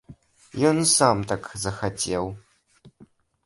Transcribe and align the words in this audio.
Ён 0.69 0.79
сам 0.97 1.21
так 1.33 1.43
захацеў. 1.67 2.25